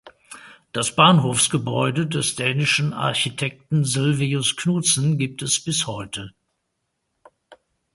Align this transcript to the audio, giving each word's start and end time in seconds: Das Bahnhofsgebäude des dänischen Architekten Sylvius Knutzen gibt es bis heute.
Das 0.71 0.95
Bahnhofsgebäude 0.95 2.07
des 2.07 2.35
dänischen 2.35 2.91
Architekten 2.91 3.85
Sylvius 3.85 4.57
Knutzen 4.57 5.19
gibt 5.19 5.43
es 5.43 5.63
bis 5.63 5.85
heute. 5.85 6.33